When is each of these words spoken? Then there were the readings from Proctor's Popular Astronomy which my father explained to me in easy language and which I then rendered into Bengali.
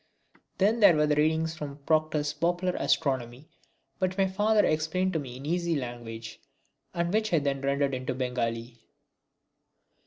Then 0.57 0.79
there 0.79 0.95
were 0.95 1.05
the 1.05 1.13
readings 1.15 1.53
from 1.55 1.77
Proctor's 1.85 2.33
Popular 2.33 2.73
Astronomy 2.75 3.51
which 3.99 4.17
my 4.17 4.25
father 4.25 4.65
explained 4.65 5.13
to 5.13 5.19
me 5.19 5.37
in 5.37 5.45
easy 5.45 5.75
language 5.75 6.39
and 6.91 7.13
which 7.13 7.31
I 7.31 7.37
then 7.37 7.61
rendered 7.61 7.93
into 7.93 8.15
Bengali. 8.15 8.81